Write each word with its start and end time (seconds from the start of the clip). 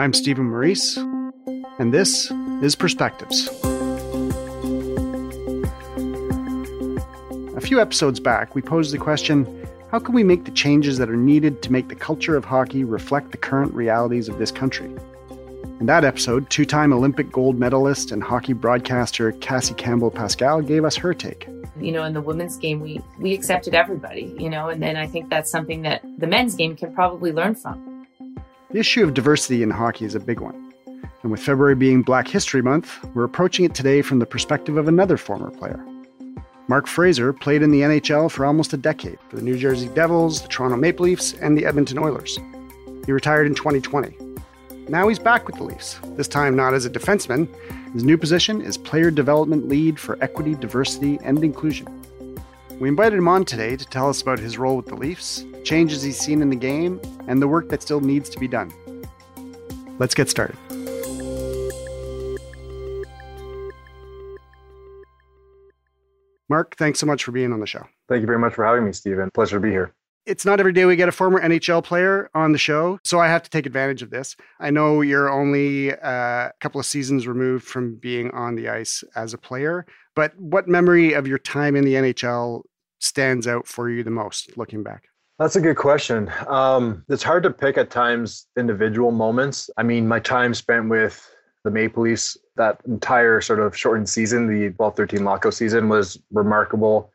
I'm 0.00 0.14
Stephen 0.14 0.46
Maurice, 0.46 0.96
and 0.96 1.92
this 1.92 2.30
is 2.62 2.74
Perspectives. 2.74 3.48
A 7.54 7.60
few 7.60 7.82
episodes 7.82 8.18
back, 8.18 8.54
we 8.54 8.62
posed 8.62 8.94
the 8.94 8.98
question 8.98 9.44
how 9.90 9.98
can 9.98 10.14
we 10.14 10.24
make 10.24 10.46
the 10.46 10.52
changes 10.52 10.96
that 10.96 11.10
are 11.10 11.18
needed 11.18 11.60
to 11.64 11.70
make 11.70 11.88
the 11.88 11.94
culture 11.94 12.34
of 12.34 12.46
hockey 12.46 12.82
reflect 12.82 13.30
the 13.30 13.36
current 13.36 13.74
realities 13.74 14.30
of 14.30 14.38
this 14.38 14.50
country? 14.50 14.90
In 15.80 15.84
that 15.84 16.02
episode, 16.02 16.48
two 16.48 16.64
time 16.64 16.94
Olympic 16.94 17.30
gold 17.30 17.58
medalist 17.58 18.10
and 18.10 18.22
hockey 18.22 18.54
broadcaster 18.54 19.32
Cassie 19.32 19.74
Campbell 19.74 20.10
Pascall 20.10 20.66
gave 20.66 20.86
us 20.86 20.96
her 20.96 21.12
take. 21.12 21.46
You 21.78 21.92
know, 21.92 22.04
in 22.04 22.14
the 22.14 22.22
women's 22.22 22.56
game, 22.56 22.80
we, 22.80 23.02
we 23.18 23.34
accepted 23.34 23.74
everybody, 23.74 24.34
you 24.38 24.48
know, 24.48 24.70
and 24.70 24.82
then 24.82 24.96
I 24.96 25.06
think 25.06 25.28
that's 25.28 25.50
something 25.50 25.82
that 25.82 26.00
the 26.16 26.26
men's 26.26 26.54
game 26.54 26.74
can 26.74 26.94
probably 26.94 27.32
learn 27.32 27.54
from. 27.54 27.99
The 28.72 28.78
issue 28.78 29.02
of 29.02 29.14
diversity 29.14 29.64
in 29.64 29.70
hockey 29.70 30.04
is 30.04 30.14
a 30.14 30.20
big 30.20 30.38
one. 30.38 30.72
And 31.24 31.32
with 31.32 31.42
February 31.42 31.74
being 31.74 32.02
Black 32.02 32.28
History 32.28 32.62
Month, 32.62 33.04
we're 33.16 33.24
approaching 33.24 33.64
it 33.64 33.74
today 33.74 34.00
from 34.00 34.20
the 34.20 34.26
perspective 34.26 34.76
of 34.76 34.86
another 34.86 35.16
former 35.16 35.50
player. 35.50 35.84
Mark 36.68 36.86
Fraser 36.86 37.32
played 37.32 37.62
in 37.62 37.72
the 37.72 37.80
NHL 37.80 38.30
for 38.30 38.46
almost 38.46 38.72
a 38.72 38.76
decade 38.76 39.18
for 39.28 39.34
the 39.34 39.42
New 39.42 39.58
Jersey 39.58 39.88
Devils, 39.88 40.42
the 40.42 40.46
Toronto 40.46 40.76
Maple 40.76 41.06
Leafs, 41.06 41.32
and 41.40 41.58
the 41.58 41.66
Edmonton 41.66 41.98
Oilers. 41.98 42.38
He 43.06 43.10
retired 43.10 43.48
in 43.48 43.56
2020. 43.56 44.16
Now 44.88 45.08
he's 45.08 45.18
back 45.18 45.48
with 45.48 45.56
the 45.56 45.64
Leafs, 45.64 45.98
this 46.10 46.28
time 46.28 46.54
not 46.54 46.72
as 46.72 46.84
a 46.84 46.90
defenseman. 46.90 47.48
His 47.92 48.04
new 48.04 48.16
position 48.16 48.62
is 48.62 48.78
Player 48.78 49.10
Development 49.10 49.66
Lead 49.66 49.98
for 49.98 50.16
Equity, 50.22 50.54
Diversity, 50.54 51.18
and 51.24 51.42
Inclusion. 51.42 51.99
We 52.80 52.88
invited 52.88 53.18
him 53.18 53.28
on 53.28 53.44
today 53.44 53.76
to 53.76 53.84
tell 53.84 54.08
us 54.08 54.22
about 54.22 54.38
his 54.38 54.56
role 54.56 54.74
with 54.74 54.86
the 54.86 54.94
Leafs, 54.94 55.44
changes 55.64 56.02
he's 56.02 56.18
seen 56.18 56.40
in 56.40 56.48
the 56.48 56.56
game, 56.56 56.98
and 57.28 57.42
the 57.42 57.46
work 57.46 57.68
that 57.68 57.82
still 57.82 58.00
needs 58.00 58.30
to 58.30 58.38
be 58.40 58.48
done. 58.48 58.72
Let's 59.98 60.14
get 60.14 60.30
started. 60.30 60.56
Mark, 66.48 66.74
thanks 66.76 66.98
so 66.98 67.04
much 67.04 67.22
for 67.22 67.32
being 67.32 67.52
on 67.52 67.60
the 67.60 67.66
show. 67.66 67.84
Thank 68.08 68.22
you 68.22 68.26
very 68.26 68.38
much 68.38 68.54
for 68.54 68.64
having 68.64 68.86
me, 68.86 68.92
Stephen. 68.92 69.30
Pleasure 69.34 69.58
to 69.58 69.60
be 69.60 69.70
here 69.70 69.94
it's 70.26 70.44
not 70.44 70.60
every 70.60 70.72
day 70.72 70.84
we 70.84 70.96
get 70.96 71.08
a 71.08 71.12
former 71.12 71.40
NHL 71.40 71.82
player 71.82 72.30
on 72.34 72.52
the 72.52 72.58
show, 72.58 73.00
so 73.04 73.18
I 73.18 73.28
have 73.28 73.42
to 73.42 73.50
take 73.50 73.66
advantage 73.66 74.02
of 74.02 74.10
this. 74.10 74.36
I 74.60 74.70
know 74.70 75.00
you're 75.00 75.30
only 75.30 75.92
uh, 75.92 76.48
a 76.48 76.52
couple 76.60 76.78
of 76.78 76.86
seasons 76.86 77.26
removed 77.26 77.64
from 77.64 77.96
being 77.96 78.30
on 78.30 78.54
the 78.54 78.68
ice 78.68 79.02
as 79.16 79.34
a 79.34 79.38
player, 79.38 79.86
but 80.14 80.38
what 80.38 80.68
memory 80.68 81.14
of 81.14 81.26
your 81.26 81.38
time 81.38 81.74
in 81.74 81.84
the 81.84 81.94
NHL 81.94 82.62
stands 83.00 83.46
out 83.46 83.66
for 83.66 83.90
you 83.90 84.04
the 84.04 84.10
most 84.10 84.56
looking 84.56 84.82
back? 84.82 85.04
That's 85.38 85.56
a 85.56 85.60
good 85.60 85.76
question. 85.76 86.30
Um, 86.46 87.04
it's 87.08 87.22
hard 87.22 87.42
to 87.42 87.50
pick 87.50 87.78
at 87.78 87.90
times 87.90 88.46
individual 88.58 89.10
moments. 89.10 89.70
I 89.76 89.82
mean, 89.82 90.06
my 90.06 90.20
time 90.20 90.54
spent 90.54 90.88
with 90.88 91.28
the 91.64 91.70
Maple 91.70 92.02
Leafs, 92.04 92.38
that 92.56 92.80
entire 92.86 93.40
sort 93.40 93.60
of 93.60 93.76
shortened 93.76 94.08
season, 94.08 94.46
the 94.46 94.70
12 94.70 94.96
13 94.96 95.24
lockout 95.24 95.54
season, 95.54 95.88
was 95.88 96.18
remarkable 96.30 97.10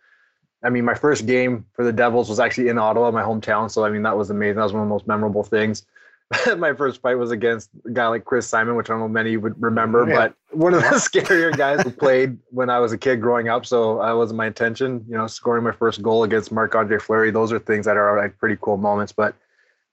I 0.65 0.69
mean, 0.69 0.83
my 0.83 0.95
first 0.95 1.27
game 1.27 1.65
for 1.73 1.85
the 1.85 1.93
Devils 1.93 2.27
was 2.27 2.39
actually 2.39 2.69
in 2.69 2.79
Ottawa, 2.79 3.11
my 3.11 3.21
hometown. 3.21 3.69
So, 3.69 3.85
I 3.85 3.91
mean, 3.91 4.01
that 4.01 4.17
was 4.17 4.31
amazing. 4.31 4.55
That 4.55 4.63
was 4.63 4.73
one 4.73 4.81
of 4.81 4.87
the 4.87 4.93
most 4.93 5.07
memorable 5.07 5.43
things. 5.43 5.85
my 6.57 6.73
first 6.73 7.01
fight 7.01 7.15
was 7.15 7.31
against 7.31 7.69
a 7.85 7.91
guy 7.91 8.07
like 8.07 8.25
Chris 8.25 8.47
Simon, 8.47 8.75
which 8.75 8.89
I 8.89 8.93
don't 8.93 9.01
know 9.01 9.07
many 9.07 9.37
would 9.37 9.61
remember, 9.61 10.07
yeah. 10.07 10.15
but 10.15 10.35
one 10.57 10.73
of 10.73 10.81
the 10.81 10.87
scarier 10.95 11.55
guys 11.55 11.81
who 11.81 11.91
played 11.91 12.37
when 12.49 12.69
I 12.69 12.79
was 12.79 12.91
a 12.91 12.97
kid 12.97 13.21
growing 13.21 13.47
up. 13.47 13.65
So 13.65 13.99
that 13.99 14.11
wasn't 14.13 14.37
my 14.37 14.47
intention, 14.47 15.05
you 15.07 15.15
know, 15.15 15.27
scoring 15.27 15.63
my 15.63 15.71
first 15.71 16.01
goal 16.01 16.23
against 16.23 16.51
Marc 16.51 16.73
Andre 16.73 16.97
Fleury. 16.97 17.31
Those 17.31 17.51
are 17.51 17.59
things 17.59 17.85
that 17.85 17.97
are 17.97 18.17
like 18.17 18.37
pretty 18.39 18.57
cool 18.61 18.77
moments. 18.77 19.11
But 19.11 19.35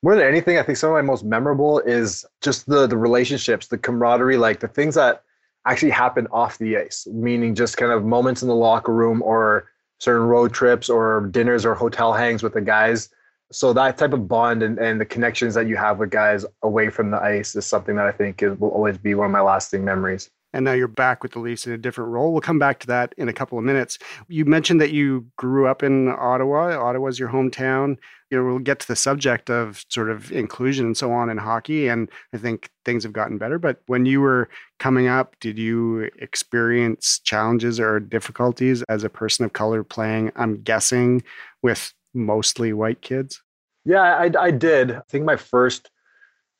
more 0.02 0.14
than 0.16 0.26
anything, 0.26 0.58
I 0.58 0.62
think 0.62 0.78
some 0.78 0.90
of 0.90 0.94
my 0.94 1.02
most 1.02 1.24
memorable 1.24 1.80
is 1.80 2.24
just 2.40 2.66
the 2.66 2.86
the 2.86 2.96
relationships, 2.96 3.66
the 3.66 3.78
camaraderie, 3.78 4.38
like 4.38 4.60
the 4.60 4.68
things 4.68 4.94
that 4.94 5.22
actually 5.66 5.90
happen 5.90 6.26
off 6.32 6.58
the 6.58 6.76
ice, 6.76 7.06
meaning 7.12 7.54
just 7.54 7.76
kind 7.76 7.92
of 7.92 8.04
moments 8.04 8.42
in 8.42 8.48
the 8.48 8.54
locker 8.54 8.92
room 8.92 9.22
or 9.22 9.68
certain 9.98 10.26
road 10.26 10.52
trips 10.52 10.88
or 10.88 11.28
dinners 11.30 11.64
or 11.64 11.74
hotel 11.74 12.12
hangs 12.12 12.42
with 12.42 12.54
the 12.54 12.60
guys. 12.60 13.10
So 13.52 13.72
that 13.72 13.98
type 13.98 14.12
of 14.12 14.28
bond 14.28 14.62
and, 14.62 14.78
and 14.78 15.00
the 15.00 15.04
connections 15.04 15.54
that 15.54 15.66
you 15.66 15.76
have 15.76 15.98
with 15.98 16.10
guys 16.10 16.44
away 16.62 16.90
from 16.90 17.10
the 17.10 17.20
ice 17.20 17.54
is 17.54 17.66
something 17.66 17.96
that 17.96 18.06
I 18.06 18.12
think 18.12 18.42
is, 18.42 18.58
will 18.58 18.70
always 18.70 18.98
be 18.98 19.14
one 19.14 19.26
of 19.26 19.32
my 19.32 19.40
lasting 19.40 19.84
memories 19.84 20.30
and 20.52 20.64
now 20.64 20.72
you're 20.72 20.88
back 20.88 21.22
with 21.22 21.32
the 21.32 21.38
Leafs 21.38 21.66
in 21.66 21.72
a 21.72 21.78
different 21.78 22.10
role. 22.10 22.32
We'll 22.32 22.40
come 22.40 22.58
back 22.58 22.78
to 22.80 22.86
that 22.88 23.14
in 23.16 23.28
a 23.28 23.32
couple 23.32 23.58
of 23.58 23.64
minutes. 23.64 23.98
You 24.28 24.44
mentioned 24.44 24.80
that 24.80 24.92
you 24.92 25.26
grew 25.36 25.66
up 25.66 25.82
in 25.82 26.08
Ottawa. 26.08 26.78
Ottawa's 26.78 27.18
your 27.18 27.30
hometown. 27.30 27.96
You 28.30 28.38
know, 28.38 28.44
we'll 28.44 28.58
get 28.58 28.80
to 28.80 28.88
the 28.88 28.96
subject 28.96 29.50
of 29.50 29.84
sort 29.88 30.10
of 30.10 30.30
inclusion 30.32 30.86
and 30.86 30.96
so 30.96 31.12
on 31.12 31.28
in 31.28 31.38
hockey, 31.38 31.88
and 31.88 32.10
I 32.32 32.38
think 32.38 32.70
things 32.84 33.02
have 33.02 33.12
gotten 33.12 33.38
better. 33.38 33.58
But 33.58 33.82
when 33.86 34.06
you 34.06 34.20
were 34.20 34.48
coming 34.78 35.06
up, 35.06 35.36
did 35.40 35.58
you 35.58 36.10
experience 36.18 37.18
challenges 37.18 37.78
or 37.78 38.00
difficulties 38.00 38.82
as 38.84 39.04
a 39.04 39.10
person 39.10 39.44
of 39.44 39.52
color 39.52 39.84
playing? 39.84 40.32
I'm 40.34 40.62
guessing 40.62 41.22
with 41.62 41.92
mostly 42.14 42.72
white 42.72 43.00
kids. 43.00 43.42
Yeah, 43.84 44.02
I, 44.02 44.30
I 44.38 44.50
did. 44.50 44.92
I 44.92 45.02
think 45.08 45.24
my 45.24 45.36
first 45.36 45.90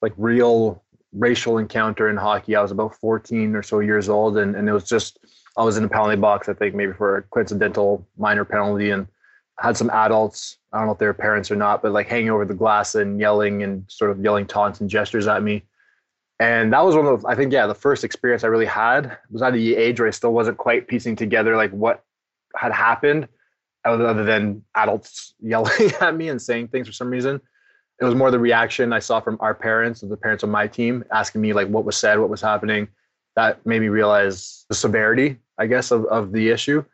like 0.01 0.13
real 0.17 0.83
racial 1.13 1.59
encounter 1.59 2.09
in 2.09 2.17
hockey. 2.17 2.57
I 2.57 2.63
was 2.63 2.71
about 2.71 2.97
14 2.97 3.55
or 3.55 3.63
so 3.63 3.81
years 3.81 4.09
old, 4.09 4.39
and, 4.39 4.57
and 4.57 4.69
it 4.69 4.73
was 4.73 4.85
just 4.85 5.19
I 5.57 5.63
was 5.63 5.77
in 5.77 5.85
a 5.85 5.89
penalty 5.89 6.17
box, 6.17 6.49
I 6.49 6.55
think 6.55 6.75
maybe 6.75 6.93
for 6.93 7.19
a 7.19 7.23
coincidental 7.23 8.07
minor 8.17 8.45
penalty, 8.45 8.91
and 8.91 9.07
had 9.59 9.77
some 9.77 9.91
adults. 9.91 10.57
I 10.73 10.79
don't 10.79 10.87
know 10.87 10.95
if 10.95 10.99
they 10.99 11.07
were 11.07 11.15
parents 11.15 11.51
or 11.51 11.57
not, 11.57 11.83
but 11.83 11.93
like 11.93 12.09
hanging 12.09 12.31
over 12.31 12.45
the 12.45 12.55
glass 12.55 12.95
and 12.95 13.21
yelling 13.21 13.63
and 13.63 13.85
sort 13.89 14.11
of 14.11 14.23
yelling 14.23 14.47
taunts 14.47 14.81
and 14.81 14.89
gestures 14.89 15.29
at 15.29 15.43
me. 15.43 15.63
And 16.41 16.73
that 16.73 16.85
was 16.85 16.97
one 16.97 17.07
of 17.07 17.23
the, 17.23 17.29
I 17.29 17.37
think, 17.37 17.53
yeah, 17.53 17.67
the 17.67 17.75
first 17.75 18.03
experience 18.03 18.43
I 18.43 18.49
really 18.49 18.67
had 18.67 19.17
was 19.31 19.43
at 19.43 19.53
the 19.53 19.77
age 19.77 20.01
where 20.01 20.09
I 20.09 20.11
still 20.11 20.33
wasn't 20.33 20.57
quite 20.57 20.89
piecing 20.89 21.15
together 21.15 21.57
like 21.57 21.71
what 21.71 22.03
had 22.57 22.73
happened, 22.73 23.29
other 23.85 24.25
than 24.25 24.63
adults 24.75 25.35
yelling 25.41 25.91
at 26.01 26.17
me 26.17 26.29
and 26.29 26.41
saying 26.41 26.69
things 26.69 26.87
for 26.87 26.93
some 26.93 27.11
reason 27.11 27.41
it 28.03 28.05
was 28.05 28.17
more 28.17 28.33
the 28.33 28.39
reaction 28.39 28.93
I 28.93 28.99
saw 28.99 29.21
from 29.21 29.37
our 29.41 29.55
parents, 29.55 30.03
and 30.03 30.11
the 30.11 30.17
parents 30.17 30.43
of 30.43 30.51
my 30.51 30.67
team, 30.67 31.05
asking 31.13 31.41
me 31.41 31.53
like 31.53 31.69
what 31.69 31.85
was 31.85 31.97
said, 31.97 32.19
what 32.19 32.29
was 32.29 32.41
happening. 32.41 32.89
That 33.37 33.65
made 33.65 33.81
me 33.81 33.89
realize 33.89 34.67
the 34.69 34.75
severity, 34.75 35.39
I 35.57 35.67
guess, 35.67 35.93
of, 35.93 36.05
of 36.07 36.33
the 36.33 36.51
issue. 36.51 36.85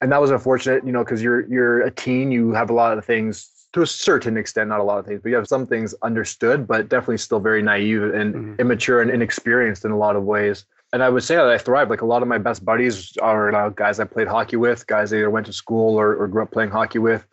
And 0.00 0.10
that 0.10 0.20
was 0.20 0.32
unfortunate, 0.32 0.84
you 0.84 0.90
know, 0.90 1.04
because 1.04 1.22
you're 1.22 1.46
you're 1.46 1.82
a 1.82 1.90
teen, 1.90 2.32
you 2.32 2.52
have 2.52 2.68
a 2.68 2.72
lot 2.72 2.98
of 2.98 3.04
things 3.04 3.48
to 3.74 3.82
a 3.82 3.86
certain 3.86 4.36
extent, 4.36 4.68
not 4.68 4.80
a 4.80 4.82
lot 4.82 4.98
of 4.98 5.06
things, 5.06 5.20
but 5.22 5.28
you 5.28 5.36
have 5.36 5.46
some 5.46 5.68
things 5.68 5.94
understood, 6.02 6.66
but 6.66 6.88
definitely 6.88 7.18
still 7.18 7.38
very 7.38 7.62
naive 7.62 8.02
and 8.02 8.34
mm-hmm. 8.34 8.54
immature 8.58 9.00
and 9.00 9.10
inexperienced 9.12 9.84
in 9.84 9.92
a 9.92 9.96
lot 9.96 10.16
of 10.16 10.24
ways. 10.24 10.64
And 10.92 11.02
I 11.02 11.08
would 11.08 11.22
say 11.22 11.36
that 11.36 11.48
I 11.48 11.56
thrived. 11.56 11.90
Like 11.90 12.02
a 12.02 12.06
lot 12.06 12.22
of 12.22 12.28
my 12.28 12.38
best 12.38 12.64
buddies 12.64 13.16
are 13.18 13.54
uh, 13.54 13.68
guys 13.70 14.00
I 14.00 14.04
played 14.04 14.26
hockey 14.26 14.56
with, 14.56 14.86
guys 14.86 15.12
I 15.12 15.16
either 15.16 15.30
went 15.30 15.46
to 15.46 15.52
school 15.52 15.98
or, 15.98 16.16
or 16.16 16.26
grew 16.26 16.42
up 16.42 16.50
playing 16.50 16.70
hockey 16.70 16.98
with 16.98 17.26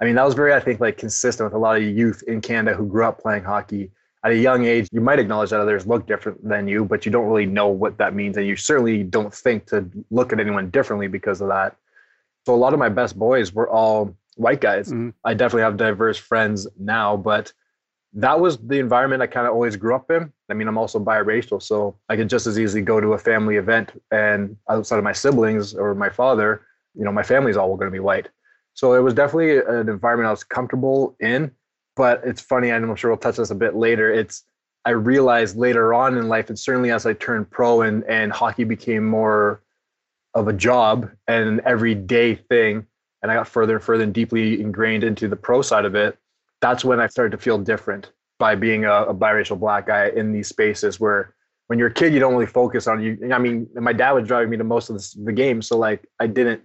I 0.00 0.04
mean, 0.04 0.14
that 0.14 0.24
was 0.24 0.34
very, 0.34 0.54
I 0.54 0.60
think, 0.60 0.80
like 0.80 0.96
consistent 0.96 1.46
with 1.46 1.54
a 1.54 1.58
lot 1.58 1.76
of 1.76 1.82
youth 1.82 2.22
in 2.26 2.40
Canada 2.40 2.76
who 2.76 2.86
grew 2.86 3.04
up 3.04 3.20
playing 3.20 3.42
hockey 3.42 3.90
at 4.24 4.30
a 4.30 4.36
young 4.36 4.64
age. 4.64 4.88
You 4.92 5.00
might 5.00 5.18
acknowledge 5.18 5.50
that 5.50 5.60
others 5.60 5.86
look 5.86 6.06
different 6.06 6.46
than 6.46 6.68
you, 6.68 6.84
but 6.84 7.04
you 7.04 7.10
don't 7.10 7.26
really 7.26 7.46
know 7.46 7.68
what 7.68 7.98
that 7.98 8.14
means. 8.14 8.36
And 8.36 8.46
you 8.46 8.54
certainly 8.54 9.02
don't 9.02 9.34
think 9.34 9.66
to 9.66 9.88
look 10.10 10.32
at 10.32 10.38
anyone 10.38 10.70
differently 10.70 11.08
because 11.08 11.40
of 11.40 11.48
that. 11.48 11.76
So 12.46 12.54
a 12.54 12.56
lot 12.56 12.72
of 12.72 12.78
my 12.78 12.88
best 12.88 13.18
boys 13.18 13.52
were 13.52 13.68
all 13.68 14.16
white 14.36 14.60
guys. 14.60 14.88
Mm-hmm. 14.88 15.10
I 15.24 15.34
definitely 15.34 15.62
have 15.62 15.76
diverse 15.76 16.16
friends 16.16 16.68
now, 16.78 17.16
but 17.16 17.52
that 18.14 18.38
was 18.38 18.56
the 18.58 18.78
environment 18.78 19.20
I 19.20 19.26
kind 19.26 19.46
of 19.46 19.52
always 19.52 19.74
grew 19.74 19.96
up 19.96 20.10
in. 20.10 20.32
I 20.50 20.54
mean, 20.54 20.68
I'm 20.68 20.78
also 20.78 20.98
biracial, 20.98 21.62
so 21.62 21.96
I 22.08 22.16
could 22.16 22.28
just 22.28 22.46
as 22.46 22.58
easily 22.58 22.82
go 22.82 23.00
to 23.00 23.12
a 23.12 23.18
family 23.18 23.56
event 23.56 24.00
and 24.10 24.56
outside 24.68 24.98
of 24.98 25.04
my 25.04 25.12
siblings 25.12 25.74
or 25.74 25.94
my 25.94 26.08
father, 26.08 26.62
you 26.94 27.04
know, 27.04 27.12
my 27.12 27.22
family's 27.22 27.56
all 27.56 27.76
going 27.76 27.88
to 27.88 27.92
be 27.92 28.00
white. 28.00 28.28
So 28.74 28.94
it 28.94 29.00
was 29.00 29.12
definitely 29.12 29.58
an 29.58 29.88
environment 29.88 30.28
I 30.28 30.30
was 30.30 30.44
comfortable 30.44 31.16
in. 31.20 31.52
But 31.96 32.22
it's 32.24 32.40
funny, 32.40 32.70
and 32.70 32.84
I'm 32.84 32.94
sure 32.94 33.10
we'll 33.10 33.18
touch 33.18 33.38
this 33.38 33.50
a 33.50 33.54
bit 33.56 33.74
later. 33.74 34.12
It's 34.12 34.44
I 34.84 34.90
realized 34.90 35.56
later 35.56 35.92
on 35.92 36.16
in 36.16 36.28
life, 36.28 36.48
and 36.48 36.56
certainly 36.56 36.92
as 36.92 37.06
I 37.06 37.12
turned 37.12 37.50
pro 37.50 37.80
and 37.80 38.04
and 38.04 38.30
hockey 38.30 38.62
became 38.62 39.04
more 39.04 39.62
of 40.34 40.46
a 40.46 40.52
job 40.52 41.10
and 41.26 41.48
an 41.48 41.60
everyday 41.64 42.36
thing, 42.36 42.86
and 43.20 43.32
I 43.32 43.34
got 43.34 43.48
further 43.48 43.74
and 43.74 43.82
further 43.82 44.04
and 44.04 44.14
deeply 44.14 44.60
ingrained 44.60 45.02
into 45.02 45.26
the 45.26 45.34
pro 45.34 45.60
side 45.60 45.84
of 45.84 45.96
it. 45.96 46.16
That's 46.60 46.84
when 46.84 47.00
I 47.00 47.08
started 47.08 47.32
to 47.32 47.38
feel 47.38 47.58
different 47.58 48.12
by 48.38 48.54
being 48.54 48.84
a, 48.84 49.04
a 49.04 49.14
biracial 49.14 49.58
black 49.58 49.86
guy 49.86 50.08
in 50.08 50.32
these 50.32 50.48
spaces 50.48 51.00
where 51.00 51.34
when 51.66 51.78
you're 51.78 51.88
a 51.88 51.94
kid, 51.94 52.14
you 52.14 52.20
don't 52.20 52.32
really 52.32 52.46
focus 52.46 52.86
on 52.86 53.02
you. 53.02 53.18
I 53.32 53.38
mean, 53.38 53.68
my 53.74 53.92
dad 53.92 54.12
was 54.12 54.26
driving 54.26 54.50
me 54.50 54.56
to 54.56 54.64
most 54.64 54.88
of 54.88 54.96
the, 54.96 55.24
the 55.24 55.32
games, 55.32 55.66
so 55.66 55.76
like 55.76 56.06
I 56.18 56.26
didn't 56.26 56.62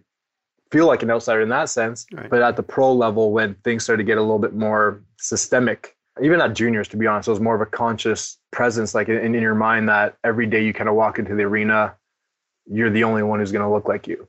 feel 0.72 0.88
like 0.88 1.04
an 1.04 1.12
outsider 1.12 1.42
in 1.42 1.50
that 1.50 1.70
sense. 1.70 2.06
Right. 2.12 2.30
But 2.30 2.42
at 2.42 2.56
the 2.56 2.64
pro 2.64 2.94
level, 2.94 3.32
when 3.32 3.56
things 3.64 3.84
started 3.84 4.04
to 4.04 4.08
get 4.08 4.18
a 4.18 4.22
little 4.22 4.40
bit 4.40 4.56
more 4.56 5.04
systemic, 5.20 5.96
even 6.22 6.42
at 6.42 6.54
juniors, 6.54 6.88
to 6.90 6.98
be 6.98 7.06
honest, 7.06 7.28
it 7.28 7.32
was 7.32 7.40
more 7.40 7.56
of 7.56 7.62
a 7.62 7.66
conscious 7.66 8.38
presence, 8.52 8.96
like 8.96 9.10
in, 9.10 9.18
in 9.18 9.34
your 9.34 9.56
mind 9.56 9.90
that 9.90 10.16
every 10.24 10.46
day 10.46 10.64
you 10.64 10.74
kind 10.74 10.90
of 10.90 10.96
walk 10.96 11.20
into 11.20 11.36
the 11.36 11.44
arena, 11.44 11.96
you're 12.66 12.90
the 12.90 13.04
only 13.04 13.24
one 13.24 13.40
who's 13.40 13.52
going 13.52 13.64
to 13.64 13.72
look 13.72 13.88
like 13.88 14.08
you. 14.08 14.28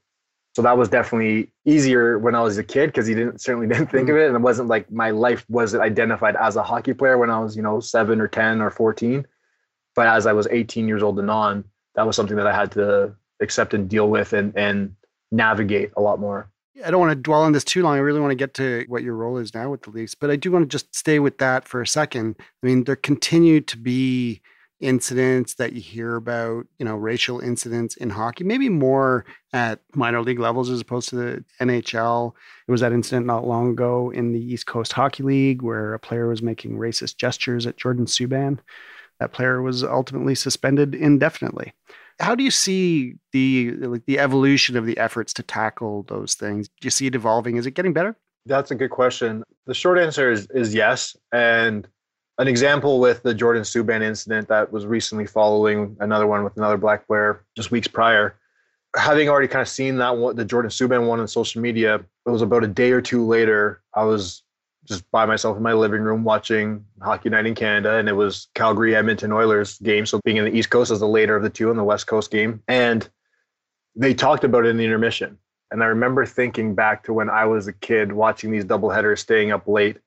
So 0.55 0.63
that 0.63 0.79
was 0.79 0.89
definitely 0.89 1.51
easier 1.65 2.19
when 2.19 2.35
I 2.35 2.41
was 2.41 2.57
a 2.59 2.65
kid 2.65 2.87
because 2.87 3.07
he 3.07 3.15
didn't 3.15 3.41
certainly 3.41 3.67
didn't 3.73 3.91
think 3.91 4.09
mm-hmm. 4.09 4.17
of 4.17 4.23
it, 4.23 4.27
and 4.29 4.37
it 4.37 4.43
wasn't 4.43 4.69
like 4.69 4.91
my 4.91 5.11
life 5.11 5.45
wasn't 5.49 5.83
identified 5.83 6.37
as 6.37 6.57
a 6.57 6.63
hockey 6.63 6.95
player 6.95 7.19
when 7.19 7.31
I 7.31 7.41
was 7.41 7.57
you 7.57 7.63
know 7.63 7.81
seven 7.81 8.21
or 8.21 8.29
ten 8.29 8.61
or 8.61 8.71
fourteen. 8.71 9.27
But 9.95 10.09
as 10.09 10.27
I 10.27 10.33
was 10.33 10.49
18 10.51 10.89
years 10.89 11.03
old 11.03 11.19
and 11.19 11.31
on, 11.31 11.65
that 11.95 12.07
was 12.07 12.17
something 12.17 12.37
that 12.37 12.47
I 12.47 12.55
had 12.55 12.73
to 12.73 13.15
accept 13.41 13.75
and 13.75 13.89
deal 13.89 14.09
with 14.09 14.33
and, 14.33 14.53
and 14.57 14.95
navigate 15.31 15.93
a 15.97 16.01
lot 16.01 16.19
more. 16.19 16.51
I 16.85 16.91
don't 16.91 17.01
want 17.01 17.13
to 17.13 17.17
dwell 17.17 17.43
on 17.43 17.53
this 17.53 17.63
too 17.63 17.83
long. 17.83 17.95
I 17.95 18.01
really 18.01 18.21
want 18.21 18.33
to 18.33 18.37
get 18.37 18.55
to 18.55 18.85
what 18.89 19.05
your 19.05 19.15
role 19.15 19.39
is 19.39 19.55
now 19.55 19.71
with 19.71 19.83
the 19.83 19.91
Leafs, 19.91 20.17
but 20.17 20.31
I 20.31 20.37
do 20.37 20.51
want 20.51 20.65
to 20.65 20.75
just 20.75 20.95
stay 20.95 21.21
with 21.21 21.39
that 21.39 21.69
for 21.69 21.81
a 21.81 21.87
second. 21.87 22.35
I 22.41 22.67
mean, 22.67 22.85
there 22.85 22.97
continue 22.97 23.61
to 23.61 23.77
be 23.77 24.43
incidents 24.85 25.55
that 25.55 25.73
you 25.73 25.81
hear 25.81 26.15
about, 26.15 26.67
you 26.79 26.85
know, 26.85 26.95
racial 26.95 27.41
incidents 27.41 27.97
in 27.97 28.11
hockey, 28.11 28.45
maybe 28.45 28.69
more 28.69 29.25
at 29.55 29.81
minor 29.95 30.21
league 30.21 30.39
levels 30.39 30.69
as 30.69 30.81
opposed 30.81 31.09
to 31.09 31.17
the 31.17 31.45
NHL. 31.61 32.35
It 32.69 32.71
was 32.71 32.83
that 32.83 32.93
incident 32.93 33.25
not 33.25 33.47
long 33.47 33.71
ago 33.71 34.11
in 34.11 34.33
the 34.33 34.41
East 34.41 34.67
Coast 34.67 34.93
Hockey 34.93 35.23
League 35.23 35.63
where 35.63 35.95
a 35.95 35.99
player 35.99 36.29
was 36.29 36.43
making 36.43 36.77
racist 36.77 37.17
gestures 37.17 37.67
at 37.67 37.79
Jordan 37.79 38.05
Subban. 38.05 38.59
That 39.21 39.33
player 39.33 39.63
was 39.63 39.83
ultimately 39.83 40.35
suspended 40.35 40.95
indefinitely. 40.95 41.73
How 42.21 42.35
do 42.35 42.45
you 42.45 42.51
see 42.51 43.15
the 43.33 43.73
like 43.73 44.05
the 44.05 44.19
evolution 44.19 44.77
of 44.77 44.85
the 44.87 44.99
efforts 44.99 45.33
to 45.35 45.43
tackle 45.43 46.05
those 46.05 46.35
things? 46.35 46.69
Do 46.69 46.87
you 46.87 46.91
see 46.91 47.07
it 47.07 47.15
evolving? 47.15 47.57
Is 47.57 47.67
it 47.67 47.73
getting 47.73 47.95
better? 47.95 48.17
That's 48.47 48.71
a 48.71 48.75
good 48.75 48.91
question. 48.91 49.43
The 49.67 49.75
short 49.75 49.99
answer 49.99 50.31
is 50.31 50.47
is 50.51 50.75
yes. 50.75 51.17
And 51.33 51.89
an 52.39 52.49
example 52.49 53.01
with 53.01 53.23
the 53.23 53.35
Jordan 53.35 53.63
Subban 53.63 54.03
incident 54.03 54.49
that 54.49 54.73
was 54.73 54.87
recently 54.87 55.27
following 55.27 55.97
another 56.01 56.27
one 56.27 56.43
with 56.45 56.57
another 56.57 56.77
black 56.77 57.07
player 57.07 57.45
just 57.57 57.71
weeks 57.71 57.89
prior. 57.89 58.37
Having 58.97 59.29
already 59.29 59.49
kind 59.49 59.63
of 59.63 59.69
seen 59.69 59.97
that 59.99 60.17
one, 60.17 60.37
the 60.37 60.45
Jordan 60.45 60.71
Subban 60.71 61.07
one 61.07 61.21
on 61.21 61.29
social 61.29 61.61
media, 61.61 61.97
it 61.97 62.31
was 62.31 62.43
about 62.43 62.65
a 62.65 62.69
day 62.69 62.93
or 62.93 63.01
two 63.01 63.25
later. 63.25 63.83
I 63.95 64.05
was 64.05 64.43
just 64.85 65.09
by 65.11 65.27
myself 65.27 65.57
in 65.57 65.63
my 65.63 65.73
living 65.73 66.03
room 66.03 66.25
watching 66.25 66.85
Hockey 67.01 67.31
Night 67.31 67.47
in 67.47 67.55
Canada, 67.55 67.97
and 67.97 68.09
it 68.09 68.13
was 68.13 68.49
Calgary 68.55 68.95
Edmonton 68.95 69.33
Oilers 69.33 69.79
game. 69.79 70.05
So 70.05 70.21
being 70.25 70.37
in 70.37 70.45
the 70.45 70.53
East 70.57 70.71
Coast 70.71 70.91
as 70.91 71.01
the 71.01 71.09
later 71.09 71.37
of 71.37 71.43
the 71.43 71.51
two, 71.51 71.71
and 71.71 71.79
the 71.79 71.85
West 71.85 72.07
Coast 72.07 72.31
game, 72.31 72.63
and 72.69 73.09
they 73.97 74.13
talked 74.13 74.45
about 74.45 74.67
it 74.67 74.69
in 74.69 74.77
the 74.77 74.85
intermission. 74.85 75.39
And 75.71 75.83
I 75.83 75.87
remember 75.87 76.27
thinking 76.27 76.75
back 76.75 77.03
to 77.05 77.13
when 77.13 77.31
I 77.31 77.47
was 77.47 77.67
a 77.67 77.73
kid 77.73 78.13
watching 78.13 78.51
these 78.51 78.65
doubleheaders, 78.65 79.19
staying 79.19 79.53
up 79.53 79.67
late, 79.67 79.99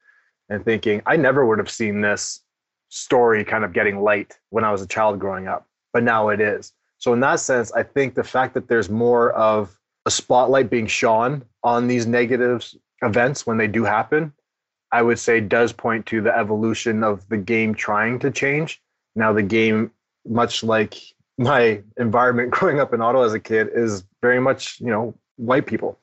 and 0.49 0.63
thinking 0.63 1.01
I 1.05 1.17
never 1.17 1.45
would 1.45 1.59
have 1.59 1.69
seen 1.69 2.01
this 2.01 2.41
story 2.89 3.44
kind 3.44 3.63
of 3.63 3.73
getting 3.73 4.01
light 4.01 4.38
when 4.49 4.63
I 4.63 4.71
was 4.71 4.81
a 4.81 4.88
child 4.88 5.19
growing 5.19 5.47
up, 5.47 5.67
but 5.94 6.03
now 6.03 6.29
it 6.29 6.39
is. 6.39 6.73
So 6.99 7.13
in 7.13 7.19
that 7.19 7.39
sense, 7.39 7.71
I 7.73 7.83
think 7.83 8.15
the 8.15 8.23
fact 8.23 8.53
that 8.53 8.67
there's 8.67 8.89
more 8.89 9.31
of 9.33 9.77
a 10.05 10.11
spotlight 10.11 10.69
being 10.69 10.88
shone 10.88 11.44
on 11.63 11.88
these 11.88 12.07
negative 12.07 12.65
events 13.01 13.45
when 13.45 13.57
they 13.57 13.67
do 13.67 13.83
happen 13.83 14.33
I 14.91 15.01
would 15.01 15.19
say 15.19 15.39
does 15.39 15.73
point 15.73 16.05
to 16.07 16.21
the 16.21 16.35
evolution 16.35 17.03
of 17.03 17.27
the 17.29 17.38
game 17.38 17.75
trying 17.75 18.19
to 18.19 18.31
change. 18.31 18.81
Now, 19.15 19.33
the 19.33 19.44
game, 19.44 19.91
much 20.25 20.63
like 20.63 20.95
my 21.38 21.81
environment 21.97 22.51
growing 22.51 22.79
up 22.79 22.94
in 22.94 23.01
Ottawa 23.01 23.25
as 23.25 23.33
a 23.33 23.39
kid, 23.39 23.69
is 23.73 24.03
very 24.21 24.39
much, 24.39 24.79
you 24.79 24.88
know, 24.88 25.13
white 25.35 25.65
people. 25.65 25.99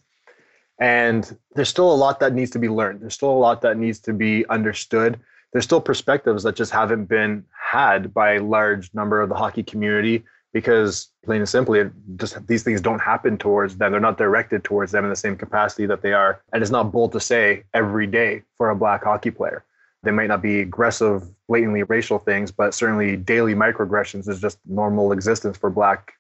And 0.78 1.38
there's 1.54 1.68
still 1.68 1.92
a 1.92 1.94
lot 1.94 2.20
that 2.20 2.34
needs 2.34 2.50
to 2.52 2.58
be 2.58 2.68
learned. 2.68 3.00
There's 3.00 3.14
still 3.14 3.30
a 3.30 3.38
lot 3.38 3.62
that 3.62 3.76
needs 3.76 4.00
to 4.00 4.12
be 4.12 4.44
understood. 4.48 5.20
There's 5.52 5.64
still 5.64 5.80
perspectives 5.80 6.42
that 6.42 6.56
just 6.56 6.72
haven't 6.72 7.04
been 7.04 7.44
had 7.56 8.12
by 8.12 8.34
a 8.34 8.42
large 8.42 8.92
number 8.92 9.20
of 9.20 9.28
the 9.28 9.36
hockey 9.36 9.62
community 9.62 10.24
because 10.54 11.08
plain 11.24 11.40
and 11.40 11.48
simply 11.48 11.90
just 12.16 12.46
these 12.46 12.62
things 12.62 12.80
don't 12.80 13.00
happen 13.00 13.36
towards 13.36 13.76
them 13.76 13.90
they're 13.92 14.00
not 14.00 14.16
directed 14.16 14.64
towards 14.64 14.92
them 14.92 15.04
in 15.04 15.10
the 15.10 15.16
same 15.16 15.36
capacity 15.36 15.84
that 15.84 16.00
they 16.00 16.14
are 16.14 16.40
and 16.52 16.62
it's 16.62 16.70
not 16.70 16.92
bold 16.92 17.12
to 17.12 17.20
say 17.20 17.64
every 17.74 18.06
day 18.06 18.40
for 18.56 18.70
a 18.70 18.76
black 18.76 19.04
hockey 19.04 19.30
player 19.30 19.64
they 20.04 20.10
might 20.10 20.28
not 20.28 20.40
be 20.40 20.60
aggressive 20.60 21.24
blatantly 21.48 21.82
racial 21.82 22.18
things 22.18 22.50
but 22.50 22.72
certainly 22.72 23.16
daily 23.16 23.54
microaggressions 23.54 24.28
is 24.28 24.40
just 24.40 24.58
normal 24.64 25.12
existence 25.12 25.58
for 25.58 25.68
black 25.68 26.14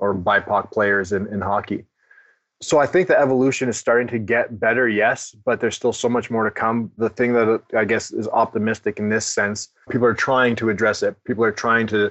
or 0.00 0.14
bipoc 0.14 0.70
players 0.70 1.12
in, 1.12 1.26
in 1.28 1.40
hockey 1.40 1.84
so 2.60 2.78
i 2.78 2.86
think 2.86 3.08
the 3.08 3.18
evolution 3.18 3.68
is 3.68 3.76
starting 3.76 4.06
to 4.06 4.18
get 4.18 4.58
better 4.58 4.88
yes 4.88 5.34
but 5.44 5.60
there's 5.60 5.76
still 5.76 5.92
so 5.92 6.08
much 6.08 6.30
more 6.30 6.44
to 6.44 6.50
come 6.50 6.90
the 6.98 7.08
thing 7.08 7.32
that 7.32 7.62
i 7.76 7.84
guess 7.84 8.10
is 8.10 8.28
optimistic 8.28 8.98
in 8.98 9.08
this 9.08 9.26
sense 9.26 9.68
people 9.90 10.06
are 10.06 10.14
trying 10.14 10.56
to 10.56 10.68
address 10.68 11.02
it 11.02 11.16
people 11.24 11.44
are 11.44 11.52
trying 11.52 11.86
to 11.86 12.10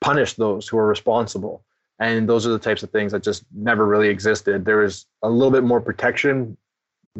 punish 0.00 0.34
those 0.34 0.68
who 0.68 0.78
are 0.78 0.86
responsible. 0.86 1.64
And 1.98 2.28
those 2.28 2.46
are 2.46 2.50
the 2.50 2.58
types 2.58 2.82
of 2.82 2.90
things 2.90 3.12
that 3.12 3.22
just 3.22 3.44
never 3.52 3.86
really 3.86 4.08
existed. 4.08 4.64
There 4.64 4.84
is 4.84 5.06
a 5.22 5.28
little 5.28 5.50
bit 5.50 5.64
more 5.64 5.80
protection 5.80 6.56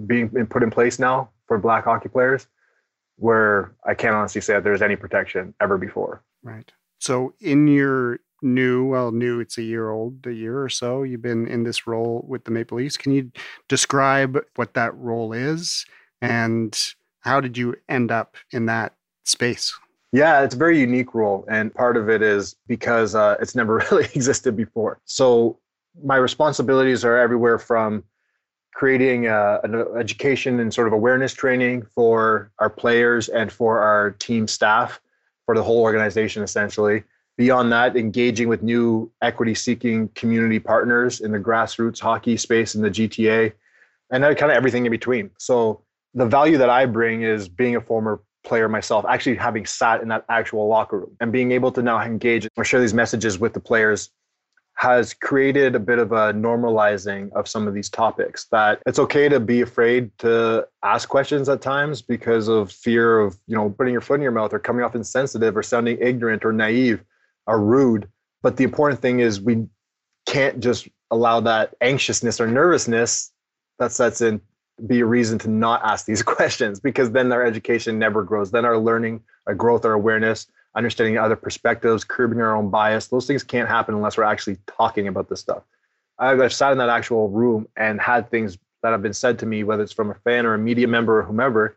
being 0.07 0.29
put 0.47 0.63
in 0.63 0.71
place 0.71 0.99
now 0.99 1.31
for 1.47 1.59
black 1.59 1.85
hockey 1.85 2.09
players, 2.09 2.47
where 3.17 3.75
I 3.85 3.95
can't 3.95 4.15
honestly 4.15 4.41
say 4.41 4.53
that 4.53 4.63
there's 4.63 4.83
any 4.83 4.95
protection 4.95 5.55
ever 5.61 5.79
before. 5.79 6.23
Right. 6.43 6.71
So 7.01 7.35
in 7.41 7.67
your 7.67 8.21
new, 8.43 8.87
well, 8.87 9.11
new, 9.13 9.41
it's 9.41 9.59
a 9.59 9.63
year 9.63 9.91
old, 9.91 10.27
a 10.27 10.33
year 10.33 10.63
or 10.63 10.69
so, 10.69 11.03
you've 11.03 11.23
been 11.23 11.47
in 11.49 11.65
this 11.65 11.87
role 11.87 12.25
with 12.29 12.45
the 12.45 12.51
Maple 12.51 12.79
Leafs. 12.79 12.97
Can 12.97 13.13
you 13.13 13.31
describe 13.69 14.39
what 14.57 14.75
that 14.75 14.95
role 14.97 15.33
is 15.33 15.85
and 16.21 16.79
how 17.21 17.41
did 17.41 17.57
you 17.57 17.75
end 17.89 18.11
up 18.11 18.37
in 18.53 18.67
that 18.67 18.95
space? 19.25 19.75
Yeah, 20.13 20.43
it's 20.43 20.55
a 20.55 20.59
very 20.59 20.81
unique 20.81 21.15
role. 21.15 21.45
And 21.49 21.75
part 21.75 21.97
of 21.97 22.09
it 22.09 22.23
is 22.23 22.57
because 22.67 23.15
uh, 23.15 23.37
it's 23.41 23.55
never 23.55 23.77
really 23.91 24.05
existed 24.05 24.57
before. 24.57 25.01
So 25.05 25.59
my 26.03 26.17
responsibilities 26.17 27.05
are 27.05 27.17
everywhere 27.17 27.59
from 27.59 28.05
creating 28.75 29.27
uh, 29.27 29.59
an 29.65 29.75
education 29.99 30.61
and 30.61 30.73
sort 30.73 30.87
of 30.87 30.93
awareness 30.93 31.33
training 31.33 31.83
for 31.83 32.53
our 32.61 32.71
players 32.71 33.29
and 33.29 33.51
for 33.51 33.81
our 33.81 34.13
team 34.13 34.47
staff, 34.47 35.01
for 35.45 35.57
the 35.57 35.63
whole 35.63 35.81
organization 35.83 36.43
essentially. 36.43 37.03
Beyond 37.39 37.73
that, 37.73 37.97
engaging 37.97 38.49
with 38.49 38.63
new 38.63 39.11
equity 39.23 39.55
seeking 39.55 40.09
community 40.17 40.59
partners 40.59 41.21
in 41.21 41.33
the 41.33 41.39
grassroots 41.39 42.01
hockey 42.01 42.37
space 42.37 42.75
in 42.75 42.83
the 42.83 42.91
GTA, 42.91 43.53
and 44.11 44.23
kind 44.23 44.51
of 44.51 44.57
everything 44.57 44.85
in 44.85 44.91
between. 44.91 45.31
So 45.39 45.83
the 46.15 46.27
value 46.27 46.59
that 46.59 46.69
I 46.69 46.85
bring 46.85 47.23
is 47.23 47.49
being 47.49 47.77
a 47.77 47.81
former 47.81 48.21
player 48.45 48.69
myself, 48.69 49.05
actually 49.09 49.37
having 49.37 49.67
sat 49.67 50.03
in 50.03 50.09
that 50.09 50.25
actual 50.29 50.67
locker 50.67 50.99
room 50.99 51.17
and 51.21 51.31
being 51.31 51.53
able 51.53 51.71
to 51.73 51.83
now 51.83 52.01
engage 52.03 52.49
or 52.57 52.65
share 52.65 52.81
these 52.81 52.95
messages 52.95 53.39
with 53.39 53.55
the 53.55 53.61
players 53.61 54.11
has 54.79 55.13
created 55.13 55.75
a 55.75 55.81
bit 55.81 55.99
of 55.99 56.13
a 56.13 56.33
normalizing 56.33 57.33
of 57.33 57.49
some 57.49 57.67
of 57.67 57.75
these 57.75 57.91
topics 57.91 58.47
that 58.53 58.81
it's 58.87 59.01
okay 59.01 59.29
to 59.29 59.41
be 59.41 59.61
afraid 59.61 60.09
to 60.19 60.65
ask 60.85 61.09
questions 61.09 61.49
at 61.49 61.61
times 61.61 62.01
because 62.01 62.47
of 62.47 62.71
fear 62.71 63.19
of 63.19 63.37
you 63.49 63.57
know 63.57 63.69
putting 63.71 63.93
your 63.93 64.01
foot 64.01 64.15
in 64.15 64.23
your 64.23 64.31
mouth 64.31 64.53
or 64.53 64.61
coming 64.61 64.85
off 64.85 64.95
insensitive 64.95 65.57
or 65.57 65.65
sounding 65.65 65.99
ignorant 66.01 66.45
or 66.45 66.53
naive 66.53 67.03
or 67.49 67.61
rude 67.61 68.09
but 68.43 68.57
the 68.57 68.65
important 68.65 69.01
thing 69.01 69.21
is 69.21 69.41
we 69.41 69.67
can't 70.27 70.61
just 70.61 70.89
allow 71.11 71.41
that 71.41 71.75
anxiousness 71.81 72.41
or 72.41 72.47
nervousness 72.47 73.33
that 73.79 73.93
sets 73.93 74.21
in 74.21 74.41
be 74.87 75.01
a 75.01 75.07
reason 75.07 75.39
to 75.41 75.51
not 75.51 75.83
ask 75.85 76.07
these 76.07 76.23
questions 76.37 76.81
because 76.81 77.11
then 77.11 77.33
our 77.33 77.45
education 77.45 77.99
never 77.99 78.23
grows. 78.23 78.51
Then 78.51 78.65
our 78.65 78.79
learning, 78.79 79.23
our 79.47 79.55
growth, 79.55 79.85
our 79.85 79.95
awareness, 79.95 80.47
understanding 80.77 81.19
other 81.19 81.37
perspectives, 81.37 82.05
curbing 82.05 82.41
our 82.41 82.55
own 82.55 82.71
bias, 82.71 83.09
those 83.09 83.27
things 83.27 83.43
can't 83.43 83.69
happen 83.69 83.95
unless 83.95 84.17
we're 84.17 84.25
actually 84.25 84.59
talking 84.67 85.09
about 85.09 85.29
this 85.29 85.41
stuff. 85.41 85.63
I've 86.21 86.53
sat 86.53 86.73
in 86.73 86.79
that 86.79 86.89
actual 86.89 87.29
room 87.29 87.69
and 87.77 88.01
had 88.01 88.31
things 88.31 88.59
that 88.83 88.91
have 88.91 89.03
been 89.03 89.15
said 89.15 89.39
to 89.41 89.47
me, 89.47 89.65
whether 89.65 89.83
it's 89.83 89.93
from 89.93 90.11
a 90.11 90.15
fan 90.15 90.47
or 90.47 90.55
a 90.55 90.59
media 90.59 90.87
member 90.87 91.21
or 91.21 91.23
whomever, 91.23 91.77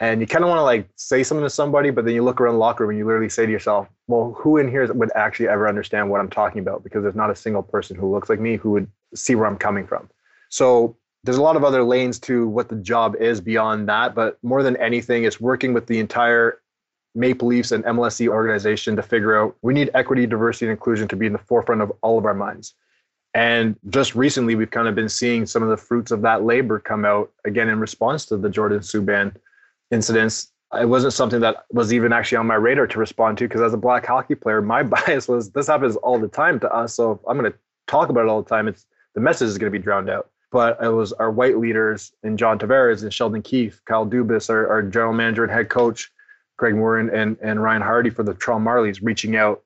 and 0.00 0.20
you 0.20 0.26
kind 0.26 0.44
of 0.44 0.48
want 0.48 0.58
to 0.58 0.64
like 0.64 0.88
say 0.96 1.22
something 1.24 1.44
to 1.44 1.50
somebody, 1.50 1.90
but 1.90 2.04
then 2.04 2.14
you 2.14 2.22
look 2.22 2.40
around 2.40 2.54
the 2.54 2.60
locker 2.60 2.84
room 2.84 2.90
and 2.90 2.98
you 2.98 3.04
literally 3.04 3.28
say 3.28 3.46
to 3.46 3.52
yourself, 3.52 3.88
well, 4.06 4.34
who 4.38 4.56
in 4.58 4.70
here 4.70 4.92
would 4.92 5.10
actually 5.16 5.48
ever 5.48 5.68
understand 5.68 6.08
what 6.08 6.20
I'm 6.20 6.30
talking 6.30 6.60
about? 6.60 6.84
Because 6.84 7.02
there's 7.02 7.16
not 7.16 7.30
a 7.30 7.34
single 7.34 7.62
person 7.62 7.96
who 7.96 8.10
looks 8.10 8.28
like 8.28 8.38
me 8.38 8.56
who 8.56 8.70
would 8.70 8.88
see 9.14 9.34
where 9.34 9.46
I'm 9.46 9.58
coming 9.58 9.86
from. 9.86 10.08
So 10.50 10.96
there's 11.24 11.36
a 11.36 11.42
lot 11.42 11.56
of 11.56 11.64
other 11.64 11.82
lanes 11.82 12.20
to 12.20 12.46
what 12.48 12.68
the 12.68 12.76
job 12.76 13.16
is 13.16 13.40
beyond 13.40 13.88
that, 13.88 14.14
but 14.14 14.38
more 14.44 14.62
than 14.62 14.76
anything, 14.76 15.24
it's 15.24 15.40
working 15.40 15.74
with 15.74 15.86
the 15.86 15.98
entire 15.98 16.60
Maple 17.14 17.48
Leafs 17.48 17.72
and 17.72 17.82
MLSE 17.84 18.28
organization 18.28 18.94
to 18.94 19.02
figure 19.02 19.36
out 19.36 19.56
we 19.62 19.74
need 19.74 19.90
equity, 19.94 20.26
diversity, 20.26 20.66
and 20.66 20.72
inclusion 20.72 21.08
to 21.08 21.16
be 21.16 21.26
in 21.26 21.32
the 21.32 21.38
forefront 21.38 21.82
of 21.82 21.92
all 22.02 22.18
of 22.18 22.24
our 22.24 22.34
minds. 22.34 22.74
And 23.34 23.76
just 23.90 24.14
recently, 24.14 24.54
we've 24.54 24.70
kind 24.70 24.88
of 24.88 24.94
been 24.94 25.08
seeing 25.08 25.44
some 25.44 25.62
of 25.62 25.68
the 25.68 25.76
fruits 25.76 26.12
of 26.12 26.22
that 26.22 26.44
labor 26.44 26.78
come 26.78 27.04
out 27.04 27.32
again 27.44 27.68
in 27.68 27.80
response 27.80 28.24
to 28.26 28.36
the 28.36 28.48
Jordan 28.48 28.80
Subban 28.80 29.34
incidents. 29.90 30.52
It 30.78 30.88
wasn't 30.88 31.14
something 31.14 31.40
that 31.40 31.64
was 31.72 31.92
even 31.92 32.12
actually 32.12 32.38
on 32.38 32.46
my 32.46 32.56
radar 32.56 32.86
to 32.86 32.98
respond 32.98 33.38
to 33.38 33.48
because 33.48 33.62
as 33.62 33.72
a 33.72 33.78
black 33.78 34.04
hockey 34.04 34.34
player, 34.34 34.60
my 34.60 34.82
bias 34.94 35.28
was 35.28 35.50
this 35.50 35.66
happens 35.66 35.96
all 35.96 36.18
the 36.18 36.28
time 36.28 36.60
to 36.60 36.72
us. 36.72 36.94
So 36.94 37.20
I'm 37.26 37.38
going 37.38 37.50
to 37.50 37.58
talk 37.86 38.08
about 38.08 38.24
it 38.24 38.28
all 38.28 38.42
the 38.42 38.48
time. 38.48 38.68
It's 38.68 38.86
the 39.14 39.20
message 39.20 39.48
is 39.48 39.58
going 39.58 39.72
to 39.72 39.78
be 39.78 39.82
drowned 39.82 40.10
out 40.10 40.30
but 40.50 40.82
it 40.82 40.88
was 40.88 41.12
our 41.14 41.30
white 41.30 41.58
leaders 41.58 42.12
and 42.22 42.38
John 42.38 42.58
Tavares 42.58 43.02
and 43.02 43.12
Sheldon 43.12 43.42
Keefe, 43.42 43.82
Kyle 43.84 44.06
Dubas, 44.06 44.48
our, 44.48 44.66
our 44.68 44.82
general 44.82 45.12
manager 45.12 45.42
and 45.44 45.52
head 45.52 45.68
coach, 45.68 46.10
Greg 46.56 46.74
Moore 46.74 46.98
and, 46.98 47.36
and 47.40 47.62
Ryan 47.62 47.82
Hardy 47.82 48.10
for 48.10 48.22
the 48.22 48.34
Toronto 48.34 48.68
Marlies 48.68 49.00
reaching 49.02 49.36
out 49.36 49.62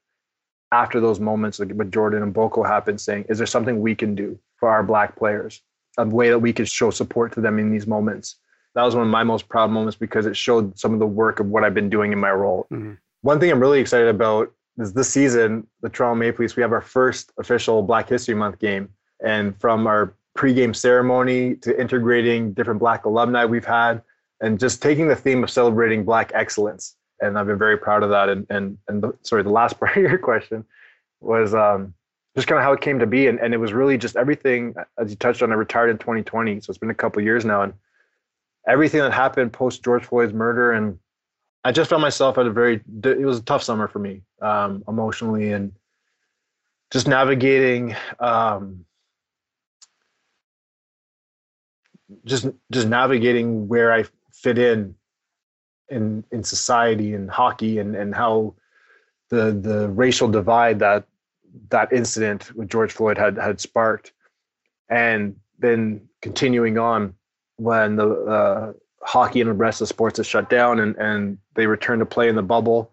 after 0.73 1.00
those 1.00 1.21
moments 1.21 1.61
like 1.61 1.73
with 1.75 1.93
Jordan 1.93 2.23
and 2.23 2.33
Boko 2.33 2.62
happened 2.62 3.00
saying, 3.00 3.26
is 3.29 3.38
there 3.38 3.47
something 3.47 3.81
we 3.81 3.95
can 3.95 4.14
do 4.14 4.38
for 4.57 4.71
our 4.71 4.83
black 4.83 5.17
players? 5.17 5.62
A 5.99 6.07
way 6.07 6.31
that 6.31 6.38
we 6.38 6.52
could 6.52 6.69
show 6.69 6.91
support 6.91 7.33
to 7.33 7.41
them 7.41 7.59
in 7.59 7.71
these 7.71 7.87
moments. 7.87 8.37
That 8.75 8.83
was 8.83 8.95
one 8.95 9.05
of 9.05 9.11
my 9.11 9.25
most 9.25 9.49
proud 9.49 9.71
moments 9.71 9.97
because 9.97 10.26
it 10.26 10.37
showed 10.37 10.79
some 10.79 10.93
of 10.95 10.99
the 10.99 11.07
work 11.07 11.41
of 11.41 11.47
what 11.47 11.64
I've 11.64 11.75
been 11.75 11.91
doing 11.91 12.12
in 12.12 12.19
my 12.19 12.31
role. 12.31 12.67
Mm-hmm. 12.73 12.95
One 13.21 13.38
thing 13.38 13.50
I'm 13.50 13.61
really 13.61 13.81
excited 13.81 14.09
about 14.09 14.52
is 14.79 14.93
this 14.95 15.09
season, 15.09 15.67
the 15.83 15.88
Toronto 15.88 16.19
Maple 16.19 16.43
Leafs, 16.43 16.57
we 16.57 16.62
have 16.62 16.73
our 16.73 16.81
first 16.81 17.33
official 17.38 17.83
Black 17.83 18.09
History 18.09 18.35
Month 18.35 18.59
game. 18.59 18.88
And 19.25 19.59
from 19.61 19.87
our 19.87 20.14
pregame 20.37 20.75
ceremony 20.75 21.57
to 21.57 21.79
integrating 21.79 22.52
different 22.52 22.81
Black 22.81 23.05
alumni 23.05 23.45
we've 23.45 23.64
had, 23.64 24.02
and 24.41 24.59
just 24.59 24.83
taking 24.83 25.07
the 25.07 25.17
theme 25.17 25.45
of 25.45 25.50
celebrating 25.50 26.05
Black 26.05 26.33
excellence. 26.35 26.97
And 27.21 27.38
I've 27.38 27.47
been 27.47 27.59
very 27.59 27.79
proud 27.79 28.02
of 28.02 28.11
that. 28.11 28.29
And 28.29 28.47
and 28.50 28.79
and 28.88 29.02
the, 29.02 29.12
sorry, 29.23 29.43
the 29.43 29.50
last 29.50 29.79
part 29.81 29.97
of 29.97 30.02
your 30.02 30.19
question 30.19 30.64
was 31.21 31.55
um, 31.55 31.95
just 32.35 32.49
kind 32.49 32.59
of 32.59 32.64
how 32.64 32.73
it 32.73 32.81
came 32.81 32.99
to 32.99 33.07
be. 33.07 33.29
And, 33.29 33.38
and 33.38 33.55
it 33.55 33.59
was 33.59 33.73
really 33.73 33.97
just 33.97 34.17
everything, 34.17 34.75
as 34.99 35.11
you 35.11 35.17
touched 35.17 35.43
on, 35.43 35.52
I 35.52 35.55
retired 35.55 35.91
in 35.91 35.99
2020. 35.99 36.61
So 36.61 36.71
it's 36.71 36.79
been 36.79 36.91
a 36.91 36.95
couple 36.95 37.23
years 37.23 37.45
now. 37.45 37.62
And 37.62 37.75
everything 38.66 39.00
that 39.00 39.12
happened 39.12 39.52
post 39.52 39.85
George 39.85 40.04
Floyd's 40.04 40.33
murder. 40.33 40.73
And 40.73 40.99
I 41.64 41.73
just 41.73 41.90
found 41.90 42.02
myself 42.02 42.38
at 42.38 42.47
a 42.47 42.50
very, 42.50 42.83
it 43.04 43.26
was 43.26 43.38
a 43.38 43.42
tough 43.42 43.62
summer 43.62 43.88
for 43.88 43.99
me 43.99 44.23
um, 44.40 44.83
emotionally 44.88 45.52
and 45.52 45.73
just 46.90 47.09
navigating, 47.09 47.97
um, 48.21 48.85
just, 52.25 52.47
just 52.71 52.88
navigating 52.88 53.69
where 53.69 53.92
I 53.92 54.04
fit 54.33 54.59
in, 54.59 54.95
in, 55.88 56.25
in 56.31 56.45
society 56.45 57.14
and 57.14 57.31
hockey 57.31 57.78
and, 57.78 57.97
and 57.97 58.14
how 58.14 58.54
the, 59.31 59.52
the 59.52 59.88
racial 59.88 60.28
divide 60.28 60.78
that 60.81 61.04
that 61.69 61.92
incident 61.92 62.54
with 62.57 62.71
George 62.71 62.92
Floyd 62.92 63.19
had 63.19 63.37
had 63.37 63.61
sparked, 63.61 64.12
and 64.88 65.37
then 65.59 66.09
continuing 66.23 66.78
on 66.78 67.14
when 67.62 67.97
the 67.97 68.09
uh, 68.09 68.73
hockey 69.02 69.40
and 69.40 69.50
the 69.50 69.54
rest 69.54 69.81
of 69.81 69.88
sports 69.88 70.19
is 70.19 70.26
shut 70.26 70.50
down 70.50 70.81
and 70.81 70.97
and 70.97 71.38
they 71.54 71.66
returned 71.66 72.00
to 72.00 72.07
play 72.07 72.28
in 72.28 72.35
the 72.35 72.42
bubble, 72.42 72.92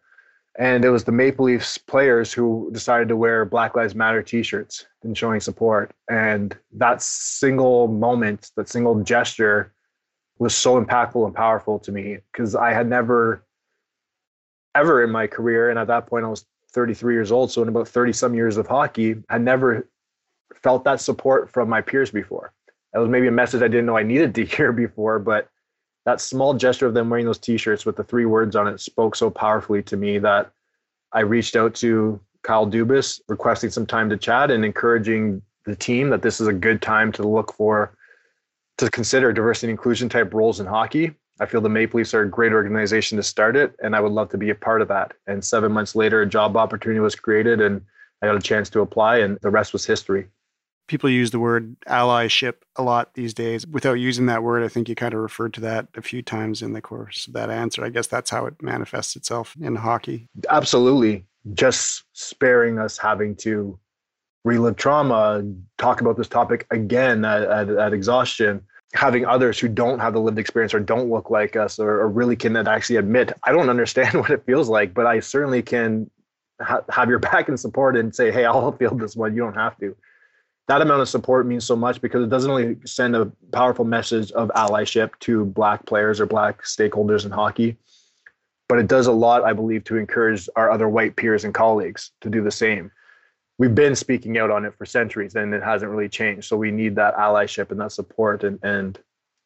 and 0.58 0.86
it 0.86 0.90
was 0.90 1.04
the 1.04 1.12
Maple 1.12 1.46
Leafs 1.46 1.78
players 1.78 2.32
who 2.34 2.70
decided 2.72 3.08
to 3.08 3.16
wear 3.16 3.46
Black 3.46 3.76
Lives 3.76 3.96
Matter 3.96 4.22
T-shirts 4.22 4.86
and 5.04 5.18
showing 5.18 5.40
support, 5.40 5.94
and 6.10 6.56
that 6.74 7.02
single 7.02 7.88
moment, 7.88 8.52
that 8.56 8.70
single 8.70 9.02
gesture, 9.02 9.74
was 10.38 10.56
so 10.56 10.82
impactful 10.82 11.26
and 11.26 11.36
powerful 11.36 11.80
to 11.80 11.92
me 11.92 12.18
because 12.32 12.56
I 12.56 12.74
had 12.74 12.88
never 12.88 13.46
ever 14.76 15.04
in 15.04 15.10
my 15.10 15.28
career 15.28 15.70
and 15.70 15.80
at 15.80 15.88
that 15.88 16.06
point 16.06 16.24
I 16.24 16.30
was 16.30 16.46
33 16.72 17.16
years 17.16 17.32
old, 17.32 17.52
so 17.52 17.62
in 17.62 17.68
about 17.68 17.88
30 17.88 18.14
some 18.14 18.36
years 18.36 18.58
of 18.58 18.68
hockey, 18.68 19.16
I 19.30 19.40
never 19.40 19.90
felt 20.62 20.84
that 20.84 21.02
support 21.02 21.50
from 21.50 21.68
my 21.68 21.82
peers 21.82 22.12
before. 22.12 22.54
That 22.94 23.00
was 23.00 23.10
maybe 23.10 23.28
a 23.28 23.32
message 23.32 23.62
I 23.62 23.68
didn't 23.68 23.86
know 23.86 23.98
I 23.98 24.04
needed 24.04 24.36
to 24.36 24.46
hear 24.56 24.72
before, 24.72 25.20
but 25.20 25.50
that 26.06 26.22
small 26.22 26.54
gesture 26.54 26.88
of 26.88 26.94
them 26.94 27.10
wearing 27.10 27.26
those 27.26 27.38
t-shirts 27.38 27.86
with 27.86 27.96
the 27.96 28.04
three 28.04 28.26
words 28.26 28.56
on 28.56 28.68
it 28.68 28.80
spoke 28.80 29.16
so 29.16 29.30
powerfully 29.30 29.84
to 29.84 29.98
me 29.98 30.18
that 30.20 30.52
I 31.12 31.22
reached 31.22 31.56
out 31.56 31.76
to 31.76 32.20
Kyle 32.44 32.66
Dubas 32.66 33.22
requesting 33.28 33.70
some 33.70 33.86
time 33.86 34.10
to 34.10 34.18
chat 34.18 34.50
and 34.50 34.64
encouraging 34.64 35.42
the 35.66 35.76
team 35.76 36.10
that 36.10 36.22
this 36.22 36.40
is 36.40 36.48
a 36.48 36.54
good 36.54 36.82
time 36.82 37.12
to 37.12 37.28
look 37.28 37.54
for 37.54 37.96
to 38.78 38.90
consider 38.90 39.34
diversity 39.34 39.68
and 39.68 39.72
inclusion 39.72 40.08
type 40.08 40.34
roles 40.34 40.60
in 40.60 40.66
hockey 40.66 41.14
I 41.40 41.46
feel 41.46 41.62
the 41.62 41.70
Maple 41.70 42.00
Leafs 42.00 42.14
are 42.14 42.24
a 42.24 42.30
great 42.30 42.52
organization 42.52 43.16
to 43.16 43.24
start 43.24 43.56
it, 43.56 43.74
and 43.82 43.96
I 43.96 44.02
would 44.02 44.12
love 44.12 44.30
to 44.30 44.38
be 44.38 44.50
a 44.50 44.56
part 44.56 44.82
of 44.82 44.90
that. 44.90 45.14
And 45.28 45.44
seven 45.44 45.72
months 45.72 45.96
later, 45.96 46.22
a 46.22 46.26
job 46.26 46.58
opportunity 46.58 47.00
was 47.00 47.16
created, 47.16 47.62
and 47.62 47.82
I 48.22 48.28
got 48.28 48.36
a 48.36 48.42
chance 48.42 48.70
to 48.72 48.82
apply, 48.82 49.20
and 49.20 49.38
the 49.42 49.50
rest 49.50 49.72
was 49.72 49.86
history. 49.86 50.28
People 50.90 51.10
use 51.10 51.32
the 51.32 51.40
word 51.40 51.80
allyship 51.82 52.56
a 52.76 52.82
lot 52.82 53.14
these 53.14 53.34
days. 53.34 53.66
Without 53.68 53.94
using 53.94 54.26
that 54.26 54.42
word, 54.44 54.64
I 54.64 54.68
think 54.68 54.90
you 54.90 54.96
kind 54.96 55.14
of 55.14 55.20
referred 55.20 55.54
to 55.54 55.62
that 55.62 55.88
a 55.96 56.02
few 56.02 56.22
times 56.22 56.62
in 56.62 56.74
the 56.74 56.82
course 56.82 57.28
of 57.28 57.34
that 57.34 57.52
answer. 57.52 57.86
I 57.86 57.90
guess 57.90 58.08
that's 58.08 58.32
how 58.32 58.48
it 58.48 58.62
manifests 58.62 59.16
itself 59.16 59.56
in 59.62 59.76
hockey. 59.76 60.28
Absolutely. 60.50 61.26
Just 61.54 62.04
sparing 62.14 62.80
us 62.80 62.98
having 62.98 63.36
to 63.38 63.78
relive 64.44 64.78
trauma, 64.78 65.44
talk 65.78 66.02
about 66.02 66.18
this 66.18 66.28
topic 66.28 66.66
again 66.72 67.24
at, 67.24 67.44
at, 67.44 67.70
at 67.70 67.94
exhaustion 67.94 68.62
having 68.94 69.24
others 69.24 69.60
who 69.60 69.68
don't 69.68 70.00
have 70.00 70.14
the 70.14 70.20
lived 70.20 70.40
experience 70.40 70.74
or 70.74 70.80
don't 70.80 71.12
look 71.12 71.30
like 71.30 71.56
us 71.56 71.78
or, 71.78 72.02
or 72.02 72.10
really 72.10 72.36
can 72.36 72.56
actually 72.56 72.96
admit 72.96 73.32
i 73.44 73.52
don't 73.52 73.70
understand 73.76 74.20
what 74.20 74.32
it 74.32 74.44
feels 74.46 74.68
like 74.68 74.94
but 74.94 75.06
i 75.06 75.20
certainly 75.20 75.62
can 75.62 76.10
ha- 76.60 76.82
have 76.90 77.08
your 77.08 77.20
back 77.20 77.48
and 77.50 77.60
support 77.60 77.96
and 77.96 78.16
say 78.16 78.32
hey 78.32 78.46
i'll 78.46 78.72
feel 78.80 78.96
this 78.96 79.16
one 79.16 79.36
you 79.36 79.42
don't 79.42 79.54
have 79.54 79.78
to 79.78 79.96
that 80.70 80.82
amount 80.82 81.02
of 81.02 81.10
support 81.10 81.46
means 81.46 81.66
so 81.66 81.76
much 81.76 82.00
because 82.00 82.24
it 82.24 82.30
doesn't 82.30 82.50
only 82.50 82.78
send 82.86 83.16
a 83.16 83.30
powerful 83.52 83.84
message 83.84 84.32
of 84.32 84.50
allyship 84.56 85.12
to 85.20 85.46
black 85.46 85.86
players 85.86 86.22
or 86.22 86.26
black 86.26 86.64
stakeholders 86.64 87.26
in 87.26 87.32
hockey 87.32 87.76
but 88.70 88.80
it 88.80 88.88
does 88.88 89.08
a 89.08 89.12
lot 89.12 89.44
i 89.44 89.52
believe 89.52 89.84
to 89.84 89.98
encourage 89.98 90.48
our 90.56 90.72
other 90.72 90.88
white 90.88 91.16
peers 91.18 91.44
and 91.44 91.54
colleagues 91.54 92.12
to 92.22 92.30
do 92.30 92.42
the 92.42 92.52
same 92.52 92.90
we've 93.60 93.76
been 93.76 93.96
speaking 93.96 94.40
out 94.40 94.50
on 94.50 94.66
it 94.66 94.74
for 94.76 94.86
centuries 94.86 95.36
and 95.36 95.54
it 95.54 95.62
hasn't 95.62 95.92
really 95.92 96.10
changed. 96.10 96.48
So 96.48 96.58
we 96.58 96.72
need 96.72 96.96
that 96.96 97.16
allyship 97.16 97.70
and 97.70 97.80
that 97.80 97.92
support 97.92 98.44
and 98.44 98.58
and 98.64 98.98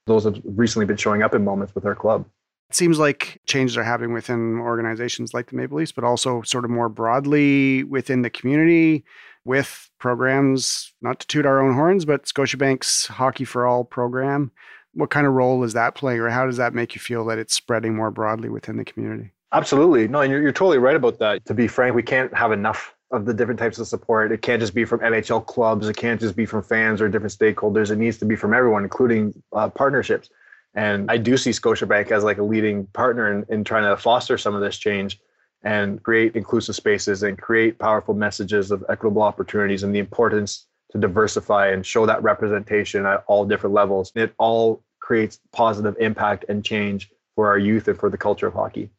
those 0.06 0.24
have 0.24 0.40
recently 0.44 0.86
been 0.86 0.98
showing 0.98 1.24
up 1.24 1.34
in 1.34 1.44
moments 1.44 1.74
with 1.76 1.86
our 1.86 1.96
club. 1.96 2.26
It 2.70 2.76
seems 2.76 3.00
like 3.00 3.40
changes 3.46 3.78
are 3.78 3.84
happening 3.84 4.14
within 4.14 4.60
organizations 4.60 5.34
like 5.34 5.50
the 5.50 5.56
Maple 5.56 5.78
Leafs, 5.78 5.94
but 5.94 6.04
also 6.04 6.42
sort 6.42 6.66
of 6.66 6.72
more 6.72 6.90
broadly 6.90 7.84
within 7.84 8.22
the 8.22 8.30
community 8.30 9.06
with 9.46 9.90
programs, 10.00 10.94
not 11.02 11.20
to 11.20 11.28
toot 11.28 11.46
our 11.46 11.62
own 11.62 11.74
horns, 11.74 12.06
but 12.06 12.26
Scotiabank's 12.26 13.08
Hockey 13.08 13.46
for 13.46 13.66
All 13.66 13.84
program. 13.84 14.52
What 14.94 15.10
kind 15.10 15.26
of 15.26 15.34
role 15.34 15.64
is 15.64 15.74
that 15.74 15.96
playing, 15.96 16.20
or 16.20 16.30
how 16.30 16.46
does 16.46 16.58
that 16.58 16.74
make 16.74 16.96
you 16.96 17.02
feel 17.02 17.26
that 17.26 17.40
it's 17.40 17.54
spreading 17.54 17.96
more 17.96 18.12
broadly 18.12 18.50
within 18.50 18.78
the 18.78 18.86
community? 18.86 19.32
Absolutely. 19.52 20.08
No, 20.08 20.22
and 20.22 20.32
you're, 20.32 20.42
you're 20.42 20.52
totally 20.52 20.78
right 20.78 20.96
about 20.96 21.20
that. 21.20 21.46
To 21.46 21.54
be 21.54 21.68
frank, 21.68 21.96
we 21.96 22.04
can't 22.04 22.34
have 22.36 22.52
enough 22.52 22.96
of 23.12 23.26
the 23.26 23.34
different 23.34 23.60
types 23.60 23.78
of 23.78 23.88
support. 23.88 24.32
It 24.32 24.42
can't 24.42 24.60
just 24.60 24.74
be 24.74 24.86
from 24.86 25.00
NHL 25.00 25.46
clubs. 25.46 25.88
It 25.88 25.96
can't 25.96 26.20
just 26.20 26.36
be 26.36 26.46
from 26.46 26.64
fans 26.64 27.00
or 27.00 27.08
different 27.08 27.38
stakeholders. 27.38 27.92
It 27.92 27.98
needs 27.98 28.18
to 28.18 28.26
be 28.26 28.36
from 28.36 28.54
everyone, 28.54 28.84
including 28.84 29.34
uh, 29.54 29.70
partnerships. 29.70 30.30
And 30.74 31.10
I 31.12 31.18
do 31.18 31.38
see 31.38 31.52
Scotiabank 31.52 32.10
as 32.12 32.24
like 32.24 32.40
a 32.40 32.44
leading 32.44 32.88
partner 32.88 33.32
in, 33.32 33.46
in 33.50 33.64
trying 33.64 33.84
to 33.84 33.96
foster 33.96 34.38
some 34.40 34.56
of 34.56 34.62
this 34.62 34.78
change 34.78 35.20
and 35.64 36.02
create 36.04 36.36
inclusive 36.36 36.76
spaces 36.76 37.24
and 37.24 37.38
create 37.38 37.80
powerful 37.80 38.14
messages 38.14 38.72
of 38.72 38.84
equitable 38.90 39.22
opportunities 39.22 39.84
and 39.84 39.96
the 39.96 40.00
importance 40.00 40.68
to 40.92 40.98
diversify 40.98 41.70
and 41.70 41.86
show 41.86 42.06
that 42.06 42.22
representation 42.22 43.06
at 43.06 43.24
all 43.28 43.46
different 43.46 43.74
levels. 43.74 44.12
It 44.16 44.34
all 44.38 44.84
creates 45.00 45.40
positive 45.52 45.96
impact 46.00 46.46
and 46.50 46.64
change 46.64 47.10
for 47.36 47.48
our 47.48 47.58
youth 47.58 47.88
and 47.88 48.00
for 48.00 48.10
the 48.10 48.18
culture 48.18 48.48
of 48.48 48.54
hockey. 48.54 48.90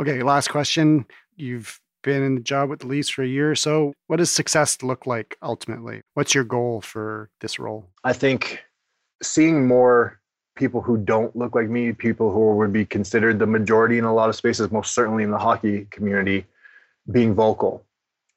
Okay, 0.00 0.22
last 0.22 0.48
question. 0.48 1.06
You've 1.36 1.80
been 2.02 2.22
in 2.22 2.34
the 2.36 2.40
job 2.40 2.70
with 2.70 2.80
the 2.80 2.86
Leafs 2.86 3.08
for 3.08 3.22
a 3.22 3.26
year 3.26 3.50
or 3.50 3.54
so. 3.54 3.92
What 4.06 4.16
does 4.16 4.30
success 4.30 4.82
look 4.82 5.06
like 5.06 5.36
ultimately? 5.42 6.02
What's 6.14 6.34
your 6.34 6.44
goal 6.44 6.80
for 6.80 7.30
this 7.40 7.58
role? 7.58 7.88
I 8.04 8.12
think 8.12 8.64
seeing 9.22 9.66
more 9.66 10.17
people 10.58 10.82
who 10.82 10.98
don't 10.98 11.34
look 11.36 11.54
like 11.54 11.70
me, 11.70 11.92
people 11.92 12.32
who 12.32 12.56
would 12.56 12.72
be 12.72 12.84
considered 12.84 13.38
the 13.38 13.46
majority 13.46 13.96
in 13.96 14.04
a 14.04 14.12
lot 14.12 14.28
of 14.28 14.34
spaces, 14.34 14.70
most 14.70 14.92
certainly 14.92 15.22
in 15.22 15.30
the 15.30 15.38
hockey 15.38 15.86
community, 15.90 16.44
being 17.10 17.34
vocal 17.34 17.84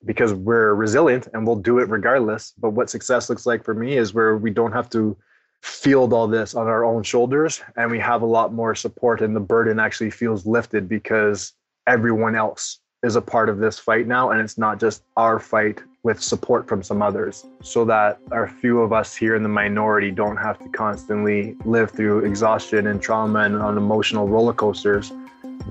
because 0.05 0.33
we're 0.33 0.73
resilient 0.73 1.27
and 1.33 1.45
we'll 1.45 1.55
do 1.55 1.79
it 1.79 1.89
regardless. 1.89 2.53
But 2.57 2.71
what 2.71 2.89
success 2.89 3.29
looks 3.29 3.45
like 3.45 3.63
for 3.63 3.73
me 3.73 3.97
is 3.97 4.13
where 4.13 4.37
we 4.37 4.51
don't 4.51 4.71
have 4.71 4.89
to 4.91 5.17
field 5.61 6.13
all 6.13 6.27
this 6.27 6.55
on 6.55 6.67
our 6.67 6.83
own 6.85 7.03
shoulders 7.03 7.61
and 7.75 7.91
we 7.91 7.99
have 7.99 8.21
a 8.21 8.25
lot 8.25 8.51
more 8.53 8.73
support 8.73 9.21
and 9.21 9.35
the 9.35 9.39
burden 9.39 9.79
actually 9.79 10.09
feels 10.09 10.45
lifted 10.45 10.89
because 10.89 11.53
everyone 11.85 12.35
else 12.35 12.79
is 13.03 13.15
a 13.15 13.21
part 13.21 13.47
of 13.47 13.59
this 13.59 13.77
fight 13.77 14.07
now 14.07 14.31
and 14.31 14.41
it's 14.41 14.57
not 14.57 14.79
just 14.79 15.03
our 15.17 15.39
fight 15.39 15.83
with 16.03 16.21
support 16.21 16.67
from 16.67 16.81
some 16.81 17.01
others 17.01 17.45
so 17.61 17.85
that 17.85 18.19
our 18.31 18.47
few 18.47 18.79
of 18.81 18.91
us 18.91 19.15
here 19.15 19.35
in 19.35 19.43
the 19.43 19.49
minority 19.49 20.09
don't 20.09 20.37
have 20.37 20.57
to 20.57 20.67
constantly 20.69 21.55
live 21.63 21.91
through 21.91 22.25
exhaustion 22.25 22.87
and 22.87 23.01
trauma 23.01 23.39
and 23.41 23.55
on 23.57 23.77
emotional 23.77 24.27
roller 24.27 24.53
coasters 24.53 25.11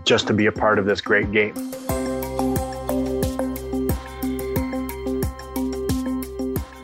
just 0.04 0.28
to 0.28 0.32
be 0.32 0.46
a 0.46 0.52
part 0.52 0.78
of 0.78 0.86
this 0.86 1.00
great 1.00 1.32
game. 1.32 1.54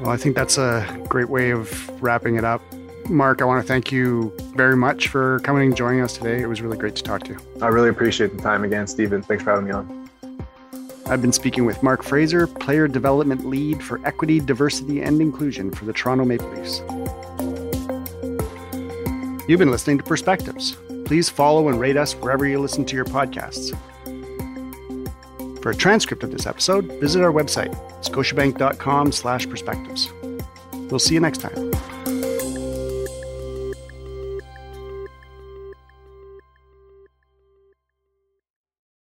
Well, 0.01 0.11
I 0.11 0.17
think 0.17 0.35
that's 0.35 0.59
a 0.59 1.05
great 1.09 1.29
way 1.29 1.51
of 1.51 2.03
wrapping 2.03 2.37
it 2.37 2.45
up. 2.45 2.63
Mark, 3.09 3.41
I 3.43 3.45
want 3.45 3.63
to 3.63 3.67
thank 3.67 3.93
you 3.93 4.33
very 4.57 4.77
much 4.77 5.07
for 5.09 5.39
coming 5.41 5.69
and 5.69 5.77
joining 5.77 6.01
us 6.01 6.17
today. 6.17 6.43
It 6.43 6.49
was 6.49 6.61
really 6.61 6.77
great 6.77 6.97
to 6.97 7.03
talk 7.05 7.23
to 7.25 7.33
you. 7.33 7.39
I 7.63 7.69
really 7.69 7.89
appreciate 7.89 8.37
the 8.37 8.43
time 8.43 8.65
again, 8.65 8.89
Stephen. 8.89 9.23
Thanks 9.23 9.45
for 9.45 9.51
having 9.51 9.67
me 9.67 9.73
on. 9.73 10.06
I've 11.09 11.23
been 11.23 11.33
speaking 11.33 11.65
with 11.65 11.83
Mark 11.83 12.03
Fraser, 12.03 12.47
Player 12.47 12.89
Development 12.89 13.47
Lead 13.47 13.83
for 13.83 14.05
Equity, 14.05 14.41
Diversity, 14.41 15.03
and 15.03 15.21
Inclusion 15.21 15.71
for 15.71 15.85
the 15.85 15.93
Toronto 15.93 16.25
Maple 16.25 16.49
Leafs. 16.51 16.81
You've 19.49 19.61
been 19.61 19.71
listening 19.71 19.99
to 19.99 20.05
Perspectives. 20.05 20.77
Please 21.05 21.29
follow 21.29 21.69
and 21.69 21.79
rate 21.79 21.97
us 21.97 22.15
wherever 22.15 22.45
you 22.45 22.59
listen 22.59 22.85
to 22.87 22.97
your 22.97 23.05
podcasts. 23.05 23.77
For 25.63 25.71
a 25.71 25.75
transcript 25.75 26.25
of 26.25 26.33
this 26.33 26.47
episode, 26.47 26.87
visit 27.01 27.23
our 27.23 27.33
website, 27.33 27.75
scotiabank.com 28.03 29.13
slash 29.13 29.49
perspectives. 29.49 30.13
We'll 30.91 30.99
see 30.99 31.15
you 31.15 31.21
next 31.21 31.39
time. 31.41 31.66